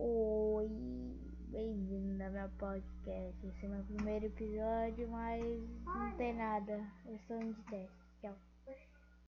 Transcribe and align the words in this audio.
Oi, 0.00 0.68
bem-vindo 1.50 2.22
ao 2.22 2.30
meu 2.30 2.48
podcast. 2.50 3.44
Esse 3.44 3.66
é 3.66 3.68
o 3.68 3.72
meu 3.72 3.82
primeiro 3.82 4.26
episódio, 4.26 5.08
mas 5.08 5.42
não 5.86 6.16
tem 6.16 6.36
nada. 6.36 6.80
Eu 7.04 7.18
sou 7.26 7.36
um 7.36 7.52
de 7.52 7.62
teste. 7.64 7.98
Tchau. 8.20 8.47